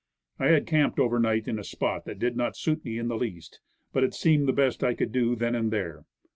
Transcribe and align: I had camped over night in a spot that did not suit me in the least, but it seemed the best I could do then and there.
I 0.39 0.47
had 0.47 0.65
camped 0.65 0.97
over 0.99 1.19
night 1.19 1.47
in 1.47 1.59
a 1.59 1.63
spot 1.63 2.05
that 2.05 2.17
did 2.17 2.35
not 2.35 2.57
suit 2.57 2.83
me 2.83 2.97
in 2.97 3.07
the 3.07 3.15
least, 3.15 3.59
but 3.93 4.03
it 4.03 4.15
seemed 4.15 4.47
the 4.47 4.51
best 4.51 4.83
I 4.83 4.95
could 4.95 5.11
do 5.11 5.35
then 5.35 5.53
and 5.53 5.69
there. 5.71 6.05